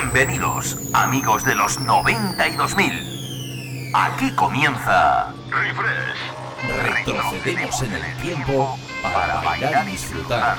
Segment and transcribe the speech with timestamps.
[0.00, 3.90] Bienvenidos, amigos de los 90 y 2000.
[3.92, 7.04] Aquí comienza Refresh.
[7.04, 10.56] Retrocedemos en el tiempo para bailar y disfrutar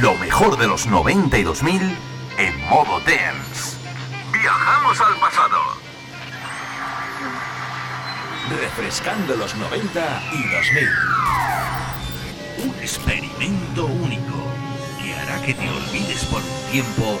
[0.00, 1.98] lo mejor de los 90 y 2000
[2.38, 3.76] en modo dance.
[4.32, 5.58] Viajamos al pasado.
[8.58, 10.88] Refrescando los 90 y 2000.
[12.64, 14.46] Un experimento único
[15.02, 17.20] que hará que te olvides por un tiempo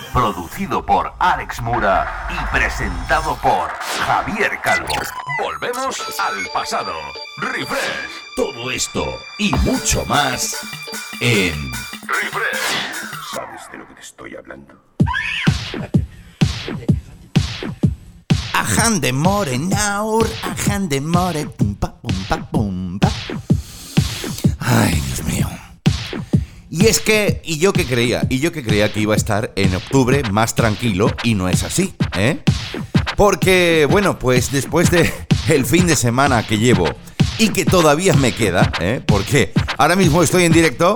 [0.13, 3.69] producido por Alex Mura y presentado por
[4.05, 4.93] Javier Calvo.
[5.41, 6.93] Volvemos al pasado.
[7.37, 7.79] Refresh.
[8.35, 9.05] Todo esto
[9.37, 10.57] y mucho más
[11.19, 11.71] en
[12.07, 13.33] Refresh.
[13.33, 14.75] ¿Sabes de lo que te estoy hablando?
[18.53, 23.09] Ajan de more naur, ajan de more pum pa pum pa pum pa.
[24.59, 25.60] Ay, Dios mío.
[26.73, 29.51] Y es que, y yo que creía, y yo que creía que iba a estar
[29.57, 32.39] en octubre más tranquilo, y no es así, ¿eh?
[33.17, 35.11] Porque, bueno, pues después de
[35.49, 36.87] el fin de semana que llevo
[37.37, 39.01] y que todavía me queda, ¿eh?
[39.05, 40.95] Porque ahora mismo estoy en directo,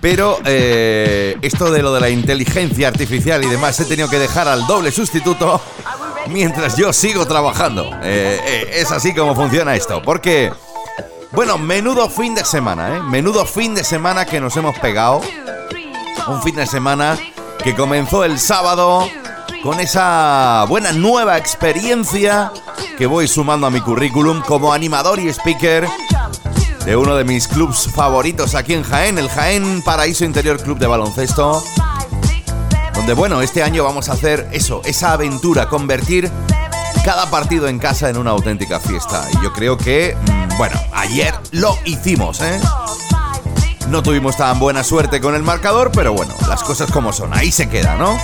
[0.00, 4.48] pero eh, esto de lo de la inteligencia artificial y demás he tenido que dejar
[4.48, 5.62] al doble sustituto
[6.30, 7.92] mientras yo sigo trabajando.
[8.02, 10.50] Eh, eh, es así como funciona esto, porque...
[11.32, 13.02] Bueno, menudo fin de semana, ¿eh?
[13.02, 15.20] Menudo fin de semana que nos hemos pegado.
[16.26, 17.16] Un fin de semana
[17.62, 19.08] que comenzó el sábado
[19.62, 22.50] con esa buena nueva experiencia
[22.98, 25.88] que voy sumando a mi currículum como animador y speaker
[26.84, 30.88] de uno de mis clubs favoritos aquí en Jaén, el Jaén Paraíso Interior Club de
[30.88, 31.62] Baloncesto.
[32.94, 36.28] Donde, bueno, este año vamos a hacer eso, esa aventura, convertir
[37.04, 39.26] cada partido en casa en una auténtica fiesta.
[39.32, 42.60] Y yo creo que, mm, bueno, ayer lo hicimos, ¿eh?
[43.88, 47.50] No tuvimos tan buena suerte con el marcador, pero bueno, las cosas como son, ahí
[47.50, 48.16] se queda, ¿no?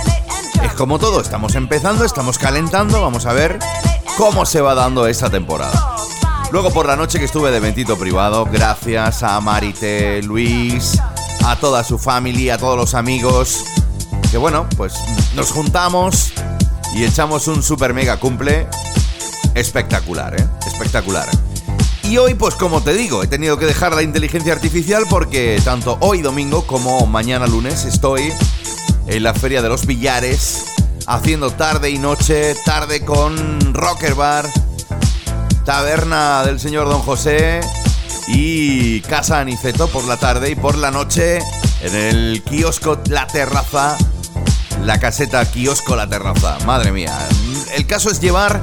[0.63, 3.59] Es como todo, estamos empezando, estamos calentando, vamos a ver
[4.17, 5.95] cómo se va dando esta temporada.
[6.51, 11.01] Luego por la noche que estuve de eventito privado, gracias a Marite, Luis,
[11.45, 13.65] a toda su familia, a todos los amigos,
[14.31, 14.93] que bueno, pues
[15.35, 16.31] nos juntamos
[16.95, 18.67] y echamos un super mega cumple
[19.55, 20.47] espectacular, ¿eh?
[20.65, 21.27] Espectacular.
[22.03, 25.97] Y hoy, pues como te digo, he tenido que dejar la inteligencia artificial porque tanto
[25.99, 28.31] hoy domingo como mañana lunes estoy
[29.07, 30.63] en la Feria de los Billares
[31.05, 34.45] haciendo tarde y noche, tarde con Rocker Bar,
[35.65, 37.59] Taberna del señor Don José
[38.27, 41.39] y Casa Aniceto por la tarde y por la noche
[41.81, 43.97] en el kiosco La Terraza
[44.83, 46.57] la caseta kiosco La Terraza.
[46.65, 47.17] Madre mía.
[47.75, 48.61] El caso es llevar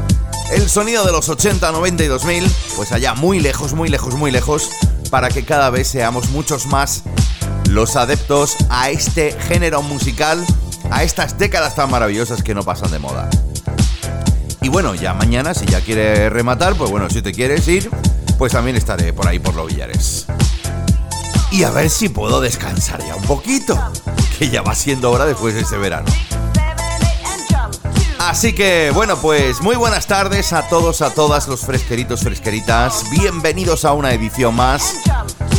[0.52, 4.30] el sonido de los 80, 90 y 2000, pues allá muy lejos, muy lejos, muy
[4.30, 4.70] lejos,
[5.10, 7.02] para que cada vez seamos muchos más
[7.70, 10.44] los adeptos a este género musical,
[10.90, 13.28] a estas décadas tan maravillosas que no pasan de moda.
[14.62, 17.90] Y bueno, ya mañana, si ya quieres rematar, pues bueno, si te quieres ir,
[18.38, 20.26] pues también estaré por ahí por los billares.
[21.54, 23.78] Y a ver si puedo descansar ya un poquito,
[24.36, 26.10] que ya va siendo hora después de este verano.
[28.18, 33.08] Así que, bueno, pues muy buenas tardes a todos, a todas los fresqueritos, fresqueritas.
[33.08, 34.94] Bienvenidos a una edición más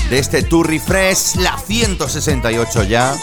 [0.09, 3.16] de este Tour Refresh, la 168 ya.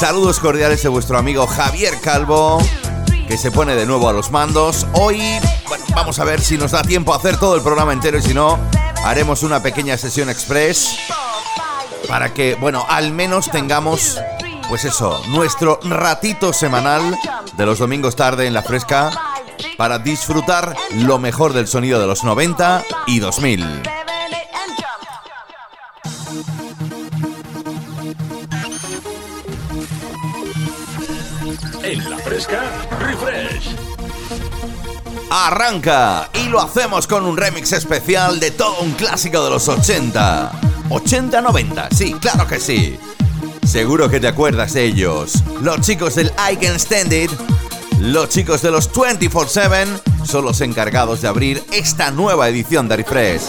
[0.00, 2.58] Saludos cordiales de vuestro amigo Javier Calvo,
[3.28, 4.88] que se pone de nuevo a los mandos.
[4.94, 5.22] Hoy,
[5.68, 8.22] bueno, vamos a ver si nos da tiempo a hacer todo el programa entero y
[8.22, 8.58] si no,
[9.06, 10.98] haremos una pequeña sesión express
[12.08, 14.20] para que, bueno, al menos tengamos,
[14.68, 17.16] pues eso, nuestro ratito semanal
[17.56, 19.10] de los domingos tarde en la fresca
[19.76, 23.82] para disfrutar lo mejor del sonido de los 90 y 2000.
[31.84, 32.64] En la fresca,
[32.98, 33.55] refresh.
[35.30, 40.52] Arranca y lo hacemos con un remix especial de todo un clásico de los 80.
[40.88, 42.96] 80-90, sí, claro que sí.
[43.66, 45.42] Seguro que te acuerdas de ellos.
[45.60, 47.30] Los chicos del I Can Stand It,
[48.00, 49.86] los chicos de los 24-7
[50.24, 53.42] son los encargados de abrir esta nueva edición de Refresh.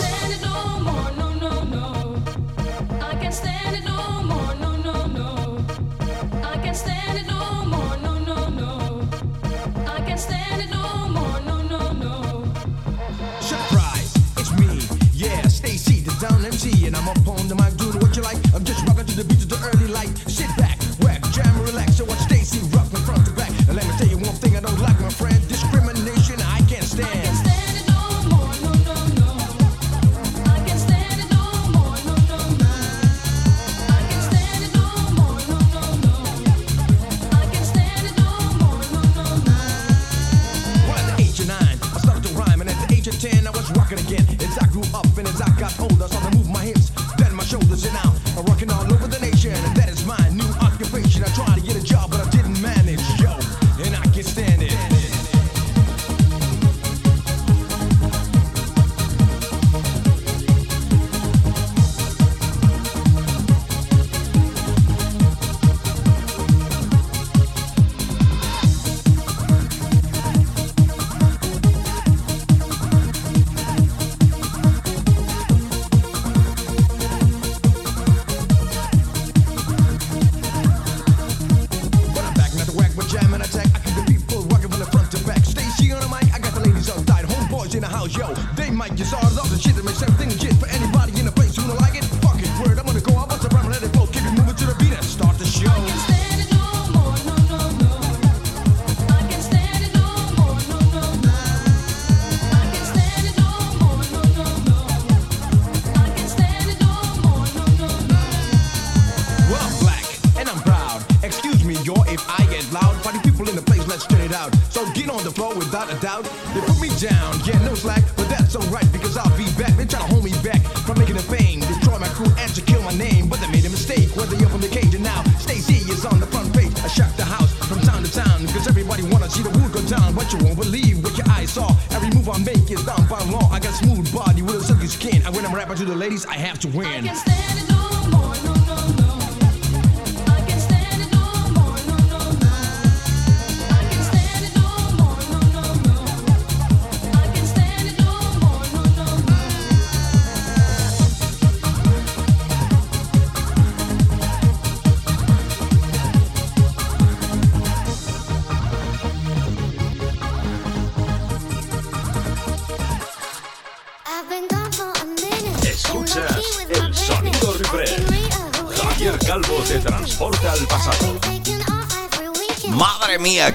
[88.95, 89.17] You saw.
[89.17, 89.26] all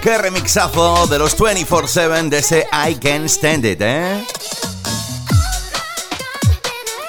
[0.01, 4.25] qué remixazo de los 24-7 de ese I Can't Stand It, ¿eh?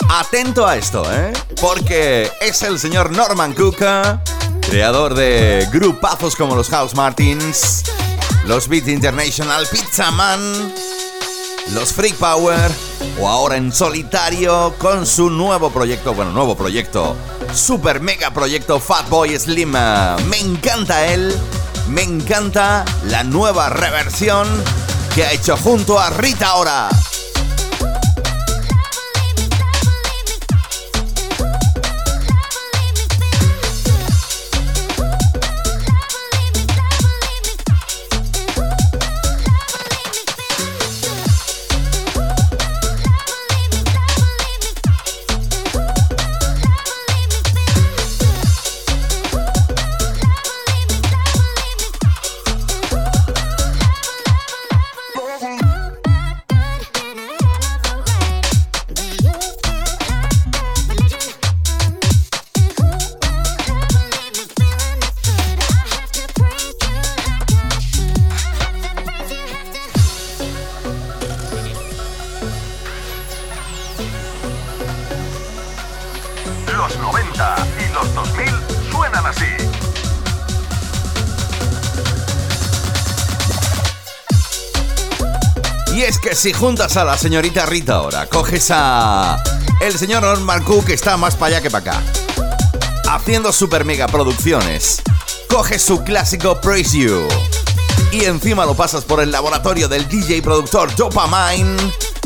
[0.10, 1.31] Atento a esto, ¿eh?
[1.62, 3.78] Porque es el señor Norman Cook,
[4.60, 7.84] creador de grupazos como los House Martins,
[8.46, 10.74] los Beat International, Pizza Man,
[11.74, 12.72] los Freak Power,
[13.22, 17.16] o ahora en solitario con su nuevo proyecto, bueno, nuevo proyecto,
[17.56, 19.72] super mega proyecto Fatboy Slim.
[19.72, 21.34] Me encanta él
[21.88, 24.48] me encanta la nueva reversión
[25.14, 26.90] que ha hecho junto a Rita Ora.
[86.34, 89.42] Si juntas a la señorita Rita ahora, coges a
[89.82, 92.04] el señor Norman Cook que está más para allá que para acá,
[93.10, 95.02] haciendo super mega producciones,
[95.48, 97.28] coges su clásico Praise You
[98.12, 101.78] y encima lo pasas por el laboratorio del DJ productor Dopamine,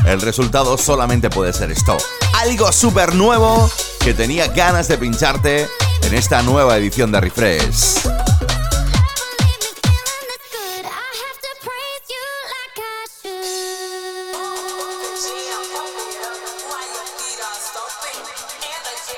[0.06, 1.98] el resultado solamente puede ser esto,
[2.34, 3.70] algo súper nuevo
[4.00, 5.68] que tenía ganas de pincharte
[6.04, 8.17] en esta nueva edición de Refresh.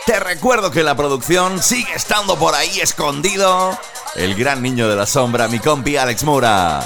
[0.10, 3.78] Te recuerdo que la producción sigue estando por ahí escondido.
[4.16, 6.84] El gran niño de la sombra, mi compi Alex Mura.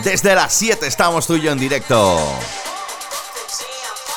[0.00, 2.20] Desde las 7 estamos tú y yo en directo.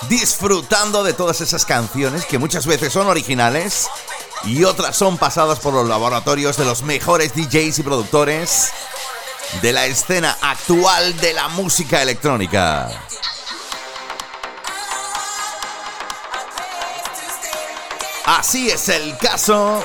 [0.10, 3.88] Disfrutando de todas esas canciones que muchas veces son originales
[4.44, 8.72] y otras son pasadas por los laboratorios de los mejores DJs y productores
[9.62, 12.90] de la escena actual de la música electrónica.
[18.38, 19.84] Así es el caso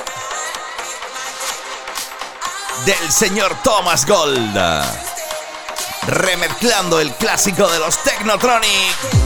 [2.85, 4.55] del señor Thomas Gold.
[6.05, 9.24] remezclando el clásico de los Technotronic.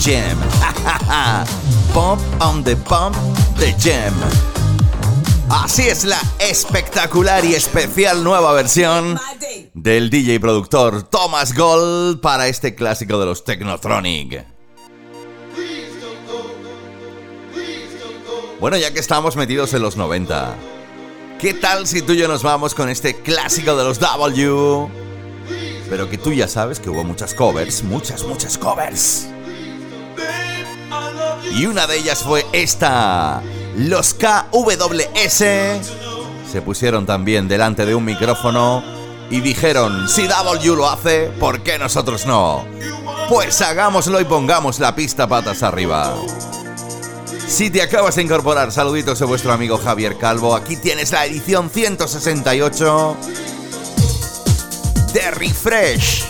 [0.00, 0.38] Jam.
[1.94, 3.14] pump on the Pump,
[3.58, 4.14] The Jam.
[5.50, 9.20] Así es la espectacular y especial nueva versión
[9.74, 14.46] del DJ productor Thomas Gold para este clásico de los Technotronic.
[18.58, 20.54] Bueno, ya que estamos metidos en los 90,
[21.38, 24.88] ¿qué tal si tú y yo nos vamos con este clásico de los W?
[25.90, 29.26] pero que tú ya sabes que hubo muchas covers, muchas, muchas covers.
[31.52, 33.42] Y una de ellas fue esta.
[33.76, 35.44] Los KWS
[36.50, 38.82] se pusieron también delante de un micrófono
[39.30, 42.64] y dijeron, si W lo hace, ¿por qué nosotros no?
[43.28, 46.14] Pues hagámoslo y pongamos la pista patas arriba.
[47.46, 50.54] Si te acabas de incorporar, saluditos de vuestro amigo Javier Calvo.
[50.54, 53.16] Aquí tienes la edición 168
[55.12, 56.29] de Refresh.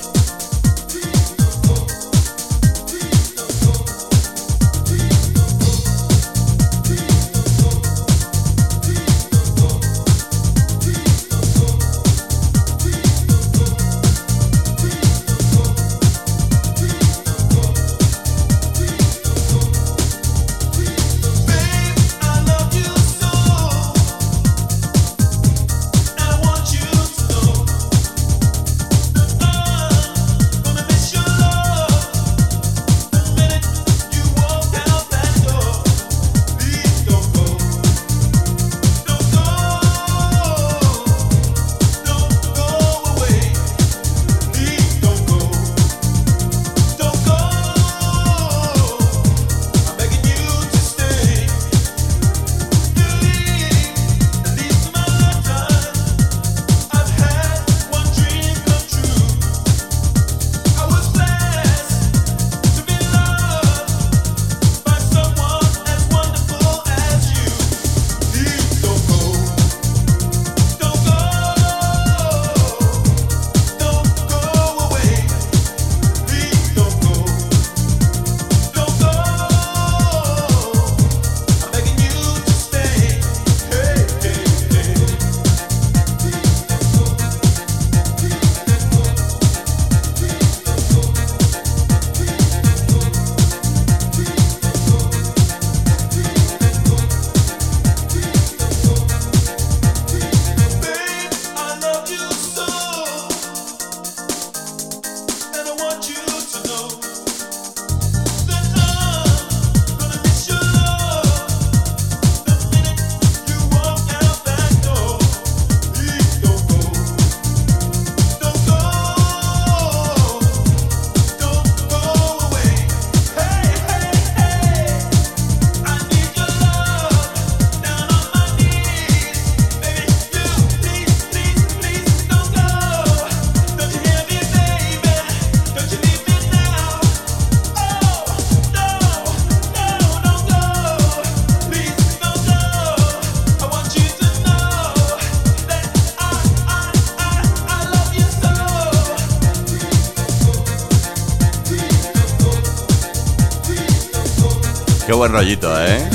[155.11, 156.09] Qué buen rollito, ¿eh?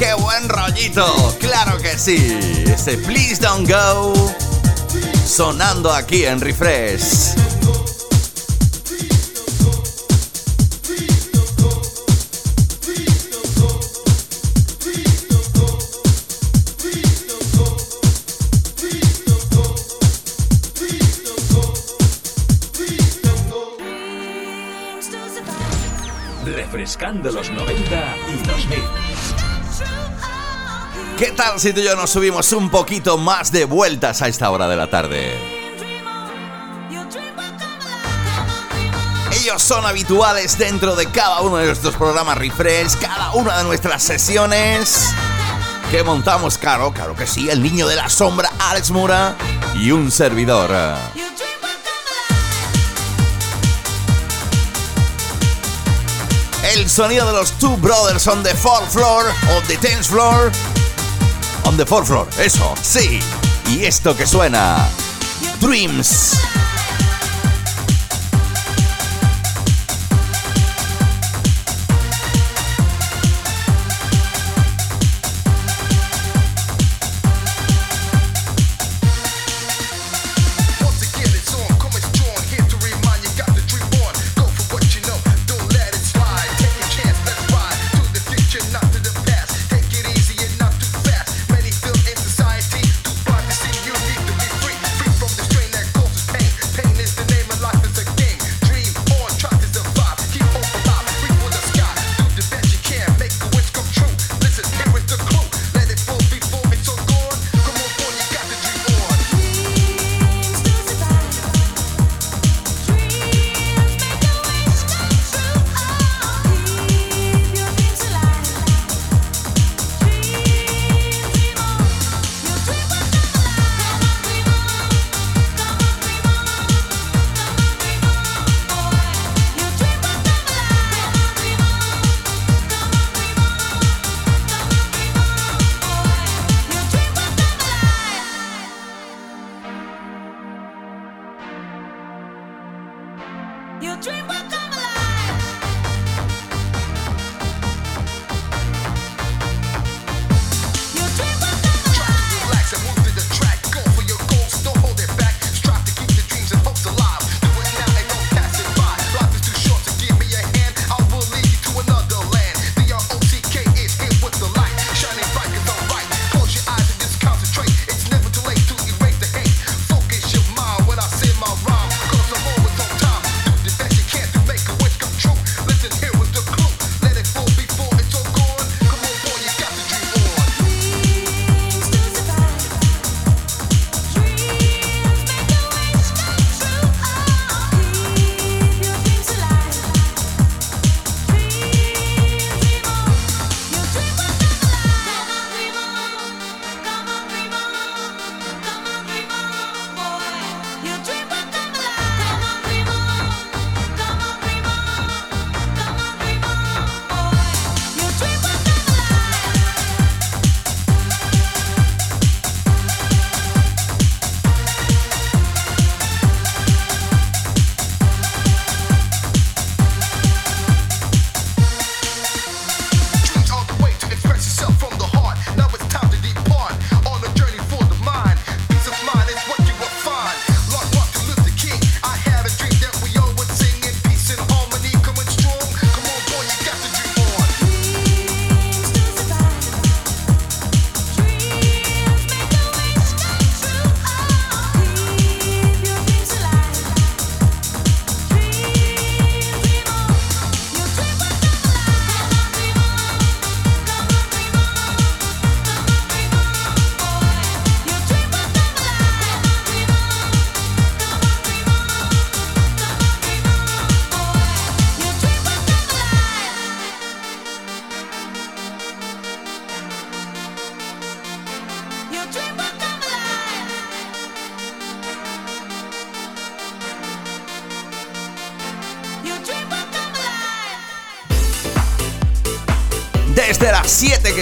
[0.00, 1.06] ¡Qué buen rollito!
[1.38, 2.16] ¡Claro que sí!
[2.66, 4.12] Ese Please Don't Go
[5.24, 7.36] sonando aquí en Refresh.
[27.12, 28.82] Refrescando los 90 y 2000.
[31.18, 34.50] ¿Qué tal si tú y yo nos subimos un poquito más de vueltas a esta
[34.50, 35.38] hora de la tarde?
[39.32, 44.02] Ellos son habituales dentro de cada uno de nuestros programas Refresh, cada una de nuestras
[44.02, 45.10] sesiones
[45.90, 49.36] que montamos, claro, claro que sí, el niño de la sombra, Alex Mura
[49.74, 50.70] y un servidor.
[56.74, 60.50] El sonido de los Two Brothers on the Fourth Floor o the Tenth Floor
[61.64, 63.20] On the fourth floor, eso, sí.
[63.68, 64.88] Y esto que suena.
[65.60, 66.51] Dreams.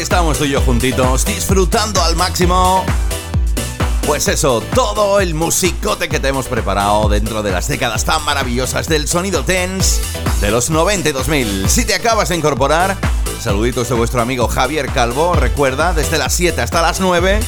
[0.00, 2.84] Estamos tú y yo juntitos, disfrutando al máximo.
[4.06, 8.88] Pues eso, todo el musicote que te hemos preparado dentro de las décadas tan maravillosas
[8.88, 10.00] del sonido tense
[10.40, 11.68] de los 90 y 2000.
[11.68, 12.96] Si te acabas de incorporar,
[13.40, 15.32] Saluditos de vuestro amigo Javier Calvo.
[15.32, 17.40] Recuerda, desde las 7 hasta las 9,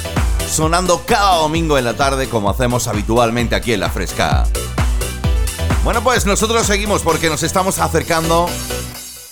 [0.51, 4.47] sonando cada domingo en la tarde como hacemos habitualmente aquí en La Fresca.
[5.85, 8.49] Bueno, pues nosotros seguimos porque nos estamos acercando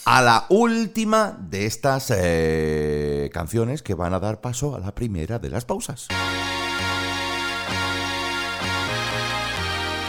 [0.04, 5.38] a la última de estas eh, canciones que van a dar paso a la primera
[5.38, 6.09] de las pausas.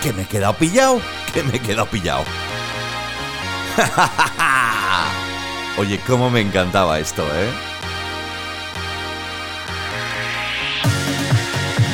[0.02, 1.02] Que me he quedado pillado,
[1.34, 2.24] que me he quedado pillado.
[5.78, 7.50] Oye, cómo me encantaba esto, ¿eh?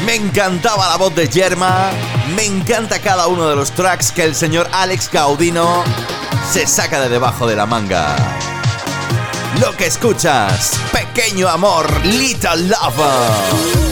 [0.06, 1.90] Me encantaba la voz de Germa,
[2.36, 5.84] me encanta cada uno de los tracks que el señor Alex Gaudino
[6.50, 8.16] se saca de debajo de la manga.
[9.56, 13.87] Lo que escuchas, pequeño amor, little lover.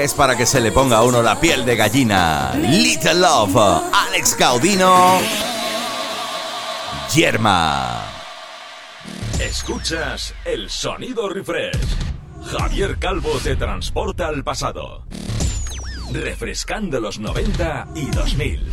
[0.00, 2.54] Que es para que se le ponga a uno la piel de gallina.
[2.54, 5.18] Little Love, Alex Gaudino,
[7.14, 8.02] Yerma.
[9.38, 11.76] Escuchas el sonido refresh.
[12.46, 15.04] Javier Calvo te transporta al pasado.
[16.12, 18.72] Refrescando los 90 y 2000.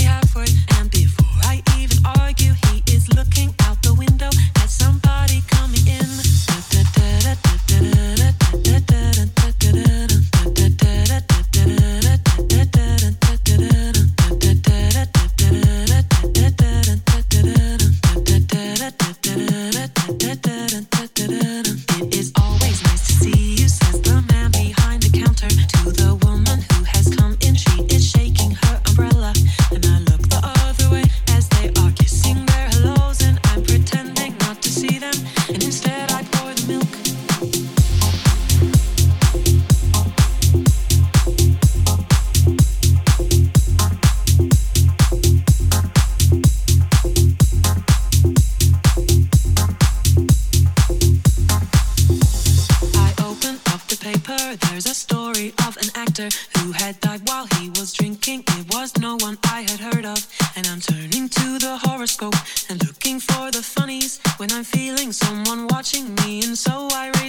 [54.41, 56.27] There's a story of an actor
[56.57, 58.43] who had died while he was drinking.
[58.47, 60.19] It was no one I had heard of.
[60.55, 62.35] And I'm turning to the horoscope
[62.69, 66.41] and looking for the funnies when I'm feeling someone watching me.
[66.43, 67.20] And so I.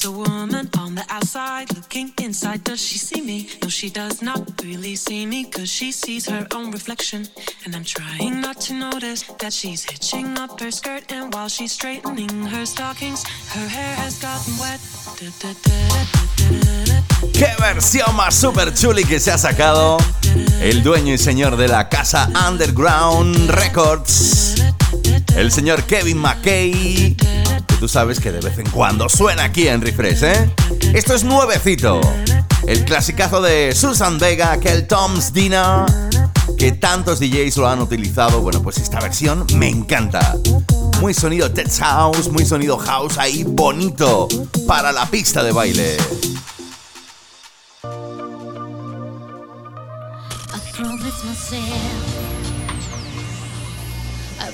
[0.00, 2.62] There's a woman on the outside looking inside.
[2.62, 3.48] Does she see me?
[3.60, 7.26] No, she does not really see me because she sees her own reflection.
[7.64, 11.10] And I'm trying not to notice that she's hitching up her skirt.
[11.10, 14.78] And while she's straightening her stockings, her hair has gotten wet.
[17.32, 19.98] ¡Qué versión más super chuli que se ha sacado
[20.60, 24.62] el dueño y señor de la casa Underground Records,
[25.36, 27.16] el señor Kevin McKay?
[27.78, 30.50] tú sabes que de vez en cuando suena aquí en Refresh, ¿eh?
[30.94, 32.00] Esto es nuevecito.
[32.66, 35.86] El clasicazo de Susan Vega, que el Tom's Dinner,
[36.58, 38.40] que tantos DJs lo han utilizado.
[38.40, 40.34] Bueno, pues esta versión me encanta.
[41.00, 44.26] Muy sonido tech house, muy sonido house ahí bonito
[44.66, 45.96] para la pista de baile.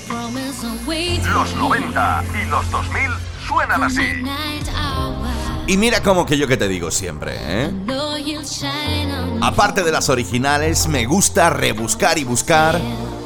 [0.07, 3.01] Los 90 y los 2000
[3.47, 4.23] suenan así.
[5.67, 7.71] Y mira como que yo que te digo siempre, ¿eh?
[9.41, 12.79] Aparte de las originales, me gusta rebuscar y buscar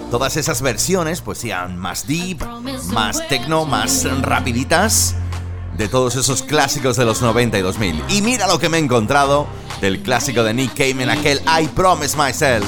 [0.09, 2.41] todas esas versiones, pues sean más deep,
[2.93, 5.15] más techno, más rapiditas,
[5.77, 8.03] de todos esos clásicos de los 90 y 2000.
[8.09, 9.47] Y mira lo que me he encontrado
[9.81, 12.65] del clásico de Nick Cave en aquel I Promise Myself.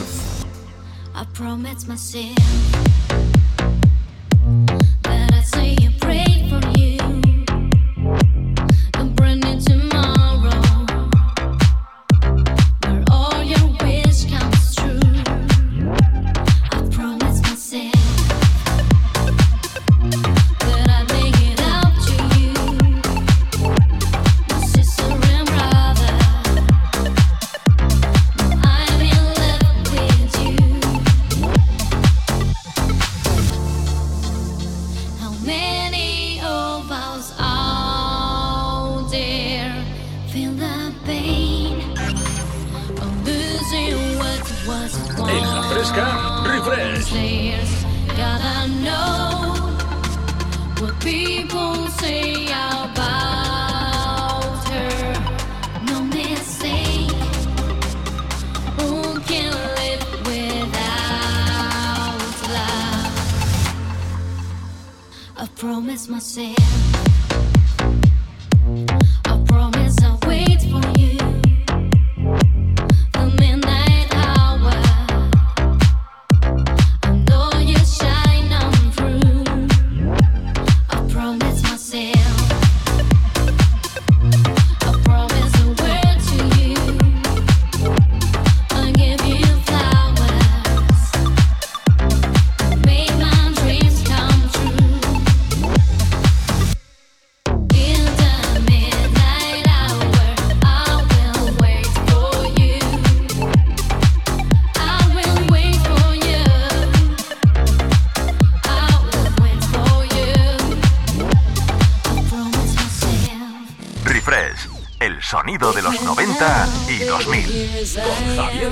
[1.14, 2.71] I promise myself.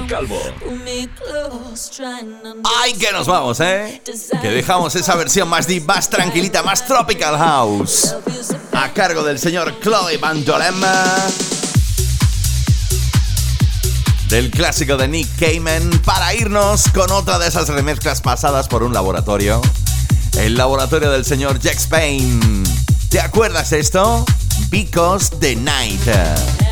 [0.10, 0.42] Calvo.
[2.82, 4.02] ¡Ay, que nos vamos, eh!
[4.42, 8.16] Que dejamos esa versión más deep, más tranquilita, más tropical house.
[8.74, 11.06] A cargo del señor Chloe Bandolema.
[14.30, 16.02] Del clásico de Nick Cayman.
[16.04, 19.62] Para irnos con otra de esas remezclas pasadas por un laboratorio.
[20.40, 22.64] El laboratorio del señor Jack Spain.
[23.10, 24.26] ¿Te acuerdas esto?
[24.72, 26.69] Because the Night.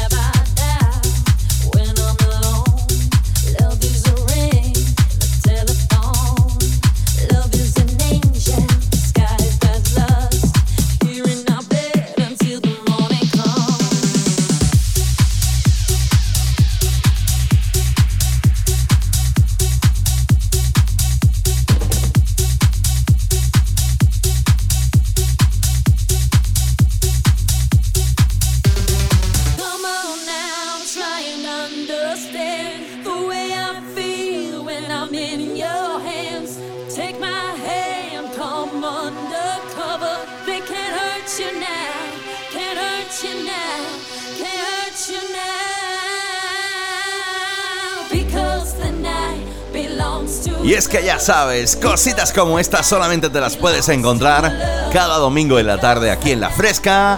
[50.64, 55.60] Y es que ya sabes, cositas como estas solamente te las puedes encontrar cada domingo
[55.60, 57.18] en la tarde aquí en La Fresca.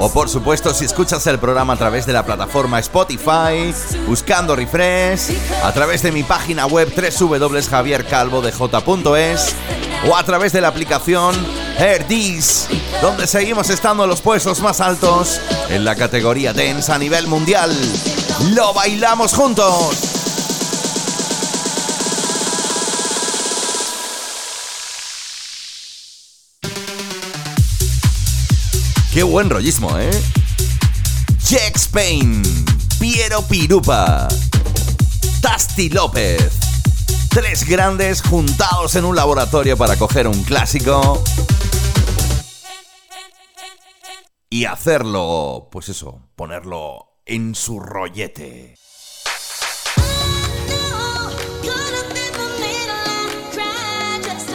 [0.00, 3.72] O por supuesto si escuchas el programa a través de la plataforma Spotify,
[4.06, 5.30] buscando refresh,
[5.62, 9.54] a través de mi página web www.javiercalvodej.es
[10.08, 11.34] o a través de la aplicación
[11.78, 12.68] AirDis,
[13.00, 17.74] donde seguimos estando los puestos más altos en la categoría Dance a nivel mundial.
[18.54, 19.96] ¡Lo bailamos juntos!
[29.12, 30.10] Qué buen rollismo, ¿eh?
[31.44, 32.42] Jack Spain,
[33.00, 34.28] Piero Pirupa,
[35.40, 36.52] Tasti López.
[37.30, 41.22] Tres grandes juntados en un laboratorio para coger un clásico
[44.50, 48.74] y hacerlo, pues eso, ponerlo en su rollete.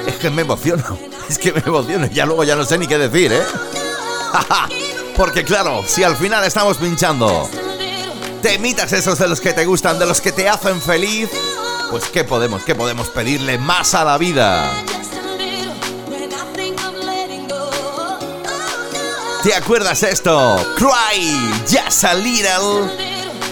[0.07, 0.97] Es que me emociono,
[1.29, 3.43] es que me emociono, ya luego ya no sé ni qué decir, ¿eh?
[5.15, 7.47] Porque claro, si al final estamos pinchando
[8.41, 11.29] temitas esos de los que te gustan, de los que te hacen feliz,
[11.91, 14.71] pues ¿qué podemos, qué podemos pedirle más a la vida?
[19.43, 20.55] ¿Te acuerdas esto?
[20.77, 21.37] Cry,
[21.69, 22.89] Just a Little.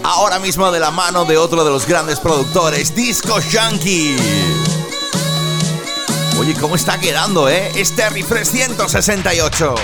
[0.03, 4.15] Ahora mismo de la mano de otro de los grandes productores, Disco Yankee.
[6.39, 7.73] Oye, ¿cómo está quedando, eh?
[7.75, 9.75] Este Refresh 168.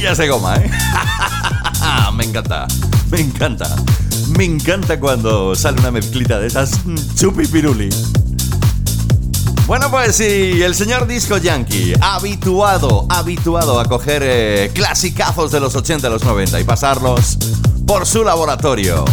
[0.00, 0.70] De goma, ¿eh?
[2.14, 2.66] me encanta,
[3.10, 3.76] me encanta.
[4.30, 6.80] Me encanta cuando sale una mezclita de esas
[7.16, 7.90] chupi piruli.
[9.66, 15.76] Bueno, pues sí, el señor Disco Yankee, habituado, habituado a coger eh, clasicazos de los
[15.76, 17.36] 80 y los 90 y pasarlos
[17.86, 19.04] por su laboratorio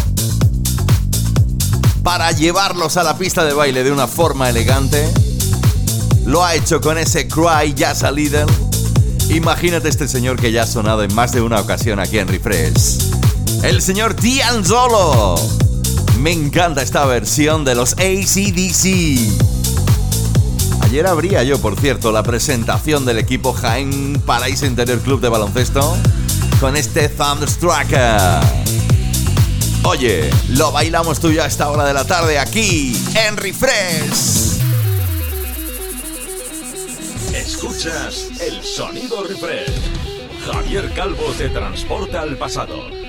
[2.01, 5.11] para llevarlos a la pista de baile de una forma elegante.
[6.25, 8.66] Lo ha hecho con ese Cry Just a Little
[9.29, 12.99] Imagínate este señor que ya ha sonado en más de una ocasión aquí en Refresh.
[13.63, 15.35] El señor D'Angelo.
[16.19, 19.19] Me encanta esta versión de los ACDC.
[20.81, 25.97] Ayer abría yo, por cierto, la presentación del equipo Jaén Paraíso Interior Club de Baloncesto
[26.61, 28.39] con este Thunderstrucker.
[29.83, 34.46] Oye, lo bailamos tú ya a esta hora de la tarde aquí en Refresh.
[37.57, 39.89] Escuchas el sonido refresh.
[40.45, 43.06] Javier Calvo te transporta al pasado.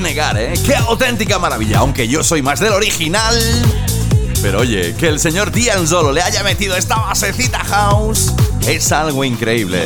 [0.00, 0.54] Negar, ¿eh?
[0.64, 1.78] ¡Qué auténtica maravilla!
[1.78, 3.36] Aunque yo soy más del original.
[4.42, 5.52] Pero oye, que el señor
[5.86, 8.32] Solo le haya metido esta basecita house
[8.66, 9.80] es algo increíble.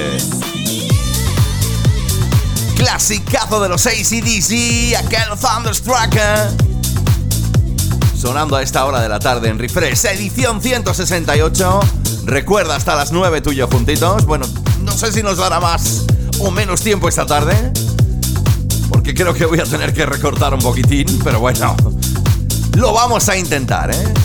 [2.77, 6.17] clasicazo de los ACDC, aquel Thunderstruck.
[8.17, 11.81] Sonando a esta hora de la tarde en Refresh, edición 168.
[12.25, 14.25] Recuerda hasta las 9 tuyo juntitos.
[14.27, 14.47] Bueno,
[14.83, 16.05] no sé si nos dará más
[16.39, 17.73] o menos tiempo esta tarde.
[19.05, 21.77] Porque creo que voy a tener que recortar un poquitín, pero bueno.
[22.75, 24.24] Lo vamos a intentar, ¿eh?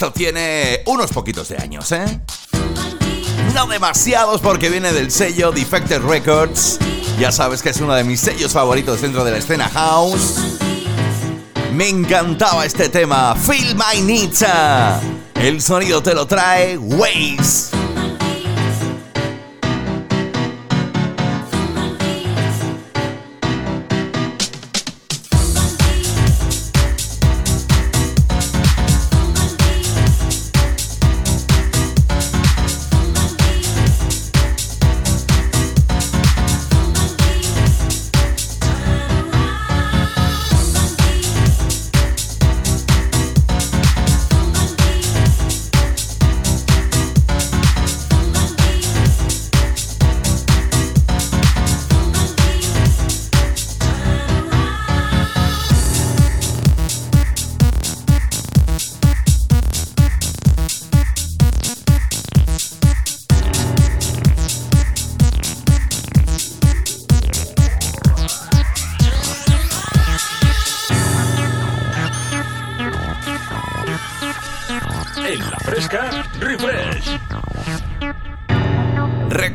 [0.00, 2.22] Esto tiene unos poquitos de años, ¿eh?
[3.52, 6.78] No demasiados porque viene del sello Defected Records.
[7.18, 10.56] Ya sabes que es uno de mis sellos favoritos dentro de la escena house.
[11.74, 14.42] Me encantaba este tema, Feel My Needs.
[15.34, 17.69] El sonido te lo trae Waze.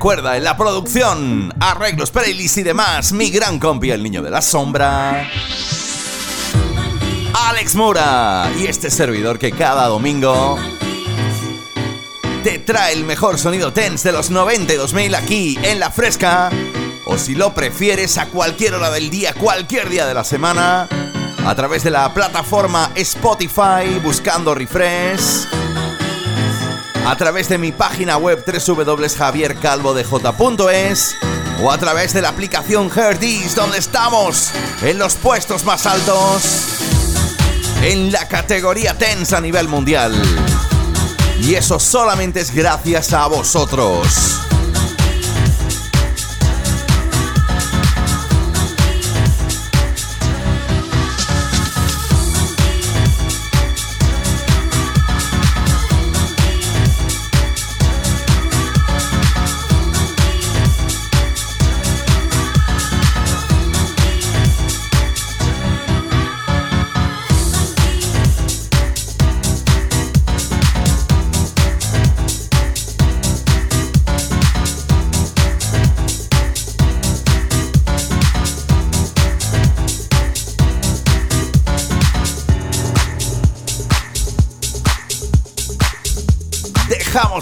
[0.05, 4.39] Recuerda, en la producción, arreglos, playlists y demás, mi gran compi, el niño de la
[4.39, 5.27] sombra.
[7.33, 10.59] Alex Mura y este servidor que cada domingo
[12.43, 16.51] te trae el mejor sonido tense de los 92.000 aquí en La Fresca.
[17.07, 20.87] O si lo prefieres, a cualquier hora del día, cualquier día de la semana,
[21.43, 25.64] a través de la plataforma Spotify, buscando Refresh
[27.05, 31.15] a través de mi página web www.javiercalvodej.es
[31.61, 34.51] o a través de la aplicación Herdis, donde estamos
[34.81, 36.41] en los puestos más altos
[37.83, 40.19] en la categoría TENS a nivel mundial.
[41.39, 44.44] Y eso solamente es gracias a vosotros.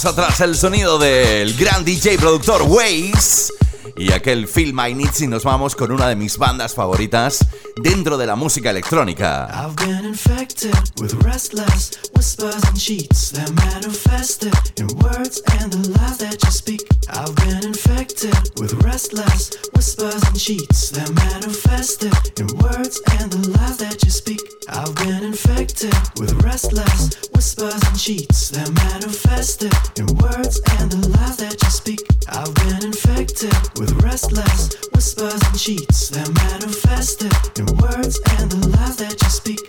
[0.06, 3.62] Atrás el sonido del gran DJ productor Waze
[3.96, 7.46] y aquel Feel My Needs y nos vamos con una de mis bandas favoritas
[7.82, 9.48] dentro de la música electrónica.
[9.52, 16.18] I've been infected with restless whispers and cheats that manifested in words and the lies
[16.20, 16.82] that you speak.
[17.10, 23.78] I've been infected with restless whispers and cheats that manifested in words and the lies
[23.78, 24.41] that you speak.
[24.70, 31.38] I've been infected with restless whispers and cheats that manifested in words and the lies
[31.38, 32.02] that you speak.
[32.30, 38.98] I've been infected with restless whispers and cheats that manifested in words and the lies
[38.98, 39.60] that you speak.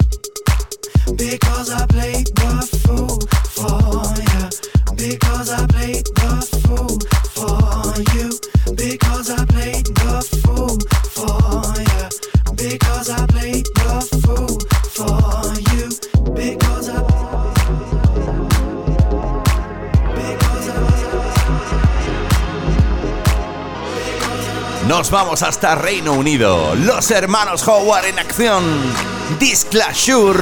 [1.17, 3.21] Because I played the fool
[3.57, 4.45] for you.
[4.97, 6.35] Because I played the
[6.65, 6.99] fool
[7.35, 8.29] for you.
[8.75, 10.79] Because I played the fool
[11.17, 12.55] for you.
[12.57, 14.61] Because I played the fool
[14.97, 15.15] for
[15.75, 15.89] you.
[16.35, 16.74] Because
[24.89, 26.75] Nos vamos hasta Reino Unido.
[26.75, 28.63] Los hermanos Howard en acción.
[29.41, 30.35] Disclosure.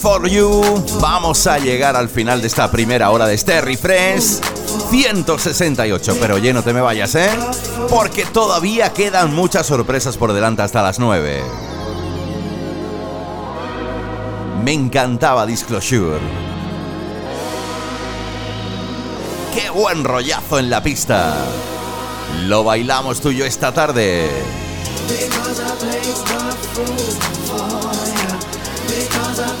[0.00, 4.40] For You vamos a llegar al final de esta primera hora de este refresh
[4.90, 6.16] 168.
[6.18, 7.30] Pero oye, no te me vayas, ¿eh?
[7.90, 11.42] Porque todavía quedan muchas sorpresas por delante hasta las 9.
[14.64, 16.18] Me encantaba Disclosure.
[19.54, 21.34] ¡Qué buen rollazo en la pista!
[22.44, 24.30] Lo bailamos tú y yo esta tarde.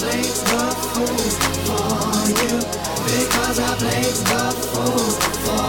[0.00, 1.06] I play the fool
[1.66, 2.56] for you.
[3.04, 5.10] Because I play the fool
[5.44, 5.60] for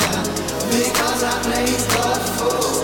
[0.00, 0.22] you.
[0.70, 2.08] Because I play the
[2.38, 2.83] fool